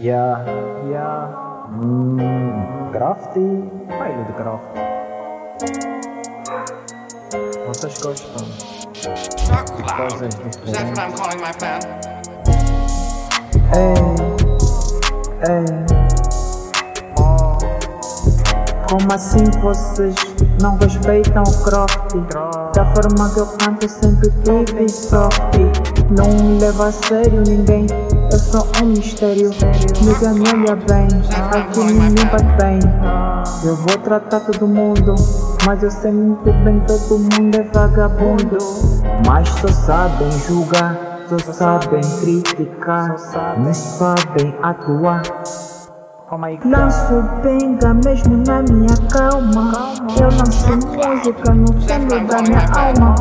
Yeah, 0.00 0.40
yeah. 0.88 1.28
Hum, 1.68 2.88
crafty. 2.90 3.68
Baile 3.86 4.24
de 4.24 4.32
craft. 4.32 4.64
Vocês 7.66 8.00
gostam 8.00 8.46
Not 9.50 9.70
de? 9.76 10.26
Ei, 13.76 13.94
ei. 15.50 15.66
Oh. 17.18 17.58
Como 18.88 19.12
assim 19.12 19.44
vocês 19.60 20.14
não 20.62 20.78
respeitam 20.78 21.42
o 21.42 21.62
croft? 21.62 22.14
Da 22.74 22.86
forma 22.94 23.34
que 23.34 23.40
eu 23.40 23.46
canto 23.58 23.86
sempre 23.86 24.30
tive 24.44 24.88
sorte. 24.88 25.60
Não 26.10 26.58
leva 26.58 26.86
a 26.86 26.92
sério 26.92 27.42
ninguém, 27.46 27.86
sou 28.50 28.66
um 28.82 28.86
mistério. 28.86 29.50
Nigga 30.02 30.34
me 30.34 30.48
olha 30.48 30.76
bem, 30.76 31.06
aqui 31.52 31.80
ninguém 31.84 32.26
bate 32.26 32.44
bem. 32.60 32.78
Eu 33.64 33.76
vou 33.76 33.96
tratar 33.98 34.40
todo 34.40 34.66
mundo, 34.66 35.14
mas 35.64 35.82
eu 35.82 35.90
sei 35.90 36.10
muito 36.10 36.52
bem 36.64 36.80
todo 36.80 37.18
mundo 37.18 37.54
é 37.54 37.62
vagabundo. 37.62 38.58
Mas 39.26 39.48
só 39.48 39.68
sabem 39.68 40.30
julgar, 40.46 40.96
só 41.28 41.52
sabem 41.52 42.00
criticar, 42.20 43.16
não 43.58 43.72
sabem 43.72 44.54
atuar. 44.62 45.22
Oh. 46.32 46.36
Lanço 46.64 47.24
benga 47.42 47.92
mesmo 47.92 48.36
na 48.46 48.62
minha 48.62 48.96
calma. 49.12 49.72
Eu 50.16 50.28
lanço 50.28 50.68
música 50.86 51.54
no 51.54 51.66
fundo 51.66 52.26
da 52.28 52.42
minha 52.42 52.64
alma. 52.72 53.14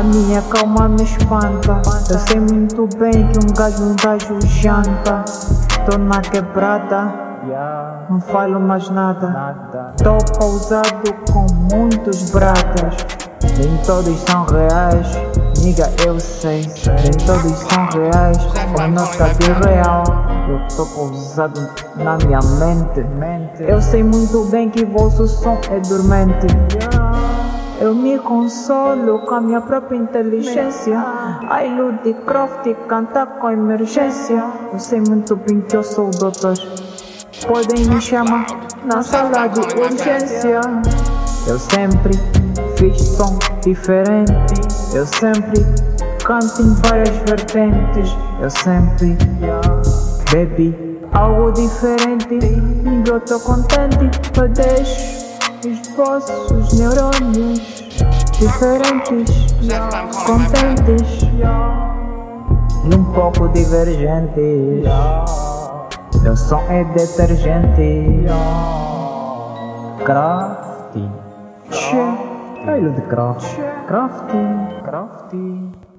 A 0.00 0.02
minha 0.02 0.40
calma 0.40 0.88
me 0.88 1.02
espanta. 1.02 1.82
Eu 2.10 2.18
sei 2.20 2.40
muito 2.40 2.88
bem 2.96 3.12
que 3.12 3.38
um 3.38 3.52
gajo, 3.52 3.84
um 3.84 3.96
gajo 3.96 4.40
janta. 4.46 5.22
Tô 5.84 5.98
na 5.98 6.22
quebrada, 6.22 7.12
não 8.08 8.18
falo 8.18 8.58
mais 8.58 8.88
nada. 8.88 9.92
Tô 10.02 10.16
pausado 10.38 11.12
com 11.30 11.44
muitos 11.70 12.30
bratas. 12.30 12.96
Nem 13.58 13.76
todos 13.84 14.18
são 14.20 14.46
reais, 14.46 15.06
niga 15.62 15.92
eu 16.06 16.18
sei. 16.18 16.62
Nem 16.62 17.12
todos 17.26 17.58
são 17.58 17.86
reais, 17.92 18.38
ou 18.80 18.88
nota 18.88 19.34
de 19.34 19.52
real. 19.68 20.02
Eu 20.48 20.76
tô 20.78 20.86
pausado 20.86 21.60
na 21.96 22.16
minha. 22.16 22.40
Mente. 23.18 23.62
Eu 23.64 23.82
sei 23.82 24.02
muito 24.02 24.46
bem 24.50 24.70
que 24.70 24.82
vosso 24.82 25.28
som 25.28 25.58
é 25.70 25.78
dormente. 25.80 26.46
Eu 27.80 27.94
me 27.94 28.18
consolo 28.18 29.20
com 29.20 29.36
a 29.36 29.40
minha 29.40 29.60
própria 29.62 29.96
inteligência. 29.96 31.02
A 31.48 31.64
ilude 31.64 32.12
croft 32.26 32.70
canta 32.86 33.24
com 33.24 33.50
emergência. 33.50 34.44
Eu 34.70 34.78
sei 34.78 35.00
muito 35.00 35.34
bem 35.34 35.62
que 35.62 35.78
eu 35.78 35.82
sou 35.82 36.08
o 36.08 36.10
doutor. 36.10 36.52
Podem 37.48 37.86
me 37.86 37.98
chamar 37.98 38.44
na 38.84 39.02
sala 39.02 39.46
de 39.46 39.60
urgência. 39.80 40.60
Eu 41.46 41.58
sempre 41.58 42.12
fiz 42.76 43.00
som 43.16 43.38
diferente. 43.62 44.30
Eu 44.92 45.06
sempre 45.06 45.64
canto 46.22 46.60
em 46.60 46.74
várias 46.86 47.16
vertentes. 47.26 48.14
Eu 48.42 48.50
sempre 48.50 49.16
bebi 50.30 51.00
algo 51.14 51.50
diferente. 51.52 52.40
E 52.44 53.08
eu 53.08 53.18
tô 53.20 53.40
contente. 53.40 54.10
Eu 54.36 54.48
deixo 54.48 55.29
os 55.66 55.88
vossos 55.94 56.72
neurônios 56.78 57.60
diferentes, 58.38 59.52
contentes 60.24 61.22
e 62.84 62.94
um 62.94 63.04
pouco 63.12 63.48
divergentes. 63.48 64.84
Meu 66.22 66.36
som 66.36 66.60
é 66.70 66.84
detergente. 66.84 68.26
Crafty. 70.04 71.08
Baile 72.64 72.90
de 72.90 73.02
craft. 73.02 73.56
crafting. 73.86 74.82
Crafty. 74.84 75.89